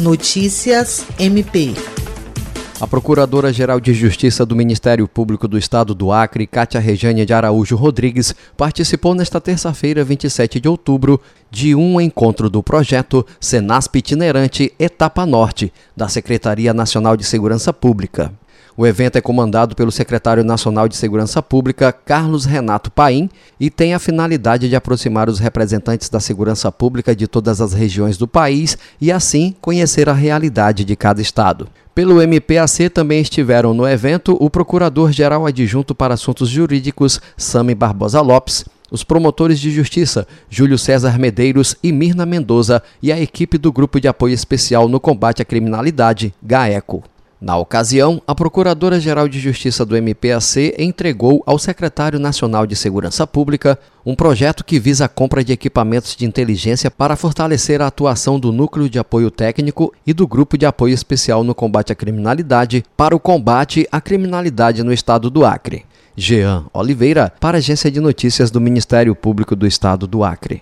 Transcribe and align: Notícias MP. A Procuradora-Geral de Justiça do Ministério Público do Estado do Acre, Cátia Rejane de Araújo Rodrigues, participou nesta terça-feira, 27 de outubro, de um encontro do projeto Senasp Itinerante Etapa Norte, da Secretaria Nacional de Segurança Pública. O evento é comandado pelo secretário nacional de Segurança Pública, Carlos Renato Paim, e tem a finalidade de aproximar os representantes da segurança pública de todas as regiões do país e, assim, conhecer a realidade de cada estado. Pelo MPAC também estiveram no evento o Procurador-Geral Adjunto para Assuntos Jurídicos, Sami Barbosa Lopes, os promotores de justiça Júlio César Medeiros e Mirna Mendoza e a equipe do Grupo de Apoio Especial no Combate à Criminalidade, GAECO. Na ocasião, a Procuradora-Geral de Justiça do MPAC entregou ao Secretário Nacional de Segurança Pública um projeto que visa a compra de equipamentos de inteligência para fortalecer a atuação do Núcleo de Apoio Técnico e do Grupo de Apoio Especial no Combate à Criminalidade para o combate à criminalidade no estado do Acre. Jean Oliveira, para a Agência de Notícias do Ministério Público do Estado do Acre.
Notícias 0.00 1.04
MP. 1.18 1.74
A 2.80 2.86
Procuradora-Geral 2.86 3.78
de 3.78 3.92
Justiça 3.92 4.46
do 4.46 4.56
Ministério 4.56 5.06
Público 5.06 5.46
do 5.46 5.58
Estado 5.58 5.94
do 5.94 6.10
Acre, 6.10 6.46
Cátia 6.46 6.80
Rejane 6.80 7.26
de 7.26 7.34
Araújo 7.34 7.76
Rodrigues, 7.76 8.34
participou 8.56 9.14
nesta 9.14 9.38
terça-feira, 9.38 10.02
27 10.02 10.58
de 10.58 10.66
outubro, 10.66 11.20
de 11.50 11.74
um 11.74 12.00
encontro 12.00 12.48
do 12.48 12.62
projeto 12.62 13.26
Senasp 13.38 13.96
Itinerante 13.96 14.72
Etapa 14.78 15.26
Norte, 15.26 15.70
da 15.94 16.08
Secretaria 16.08 16.72
Nacional 16.72 17.14
de 17.14 17.24
Segurança 17.24 17.70
Pública. 17.70 18.32
O 18.80 18.86
evento 18.86 19.16
é 19.16 19.20
comandado 19.20 19.76
pelo 19.76 19.92
secretário 19.92 20.42
nacional 20.42 20.88
de 20.88 20.96
Segurança 20.96 21.42
Pública, 21.42 21.92
Carlos 21.92 22.46
Renato 22.46 22.90
Paim, 22.90 23.28
e 23.60 23.68
tem 23.68 23.92
a 23.92 23.98
finalidade 23.98 24.70
de 24.70 24.74
aproximar 24.74 25.28
os 25.28 25.38
representantes 25.38 26.08
da 26.08 26.18
segurança 26.18 26.72
pública 26.72 27.14
de 27.14 27.26
todas 27.26 27.60
as 27.60 27.74
regiões 27.74 28.16
do 28.16 28.26
país 28.26 28.78
e, 28.98 29.12
assim, 29.12 29.54
conhecer 29.60 30.08
a 30.08 30.14
realidade 30.14 30.82
de 30.82 30.96
cada 30.96 31.20
estado. 31.20 31.68
Pelo 31.94 32.22
MPAC 32.22 32.88
também 32.88 33.20
estiveram 33.20 33.74
no 33.74 33.86
evento 33.86 34.34
o 34.40 34.48
Procurador-Geral 34.48 35.44
Adjunto 35.44 35.94
para 35.94 36.14
Assuntos 36.14 36.48
Jurídicos, 36.48 37.20
Sami 37.36 37.74
Barbosa 37.74 38.22
Lopes, 38.22 38.64
os 38.90 39.04
promotores 39.04 39.60
de 39.60 39.70
justiça 39.70 40.26
Júlio 40.48 40.78
César 40.78 41.18
Medeiros 41.18 41.76
e 41.82 41.92
Mirna 41.92 42.24
Mendoza 42.24 42.82
e 43.02 43.12
a 43.12 43.20
equipe 43.20 43.58
do 43.58 43.70
Grupo 43.70 44.00
de 44.00 44.08
Apoio 44.08 44.32
Especial 44.32 44.88
no 44.88 44.98
Combate 44.98 45.42
à 45.42 45.44
Criminalidade, 45.44 46.32
GAECO. 46.42 47.04
Na 47.40 47.56
ocasião, 47.56 48.20
a 48.26 48.34
Procuradora-Geral 48.34 49.26
de 49.26 49.40
Justiça 49.40 49.86
do 49.86 49.96
MPAC 49.96 50.74
entregou 50.78 51.42
ao 51.46 51.58
Secretário 51.58 52.18
Nacional 52.18 52.66
de 52.66 52.76
Segurança 52.76 53.26
Pública 53.26 53.78
um 54.04 54.14
projeto 54.14 54.62
que 54.62 54.78
visa 54.78 55.06
a 55.06 55.08
compra 55.08 55.42
de 55.42 55.50
equipamentos 55.50 56.14
de 56.14 56.26
inteligência 56.26 56.90
para 56.90 57.16
fortalecer 57.16 57.80
a 57.80 57.86
atuação 57.86 58.38
do 58.38 58.52
Núcleo 58.52 58.90
de 58.90 58.98
Apoio 58.98 59.30
Técnico 59.30 59.90
e 60.06 60.12
do 60.12 60.26
Grupo 60.26 60.58
de 60.58 60.66
Apoio 60.66 60.92
Especial 60.92 61.42
no 61.42 61.54
Combate 61.54 61.92
à 61.92 61.94
Criminalidade 61.94 62.84
para 62.94 63.16
o 63.16 63.20
combate 63.20 63.88
à 63.90 64.02
criminalidade 64.02 64.82
no 64.82 64.92
estado 64.92 65.30
do 65.30 65.42
Acre. 65.42 65.86
Jean 66.14 66.66
Oliveira, 66.74 67.32
para 67.40 67.56
a 67.56 67.60
Agência 67.60 67.90
de 67.90 68.00
Notícias 68.00 68.50
do 68.50 68.60
Ministério 68.60 69.14
Público 69.14 69.56
do 69.56 69.66
Estado 69.66 70.06
do 70.06 70.22
Acre. 70.22 70.58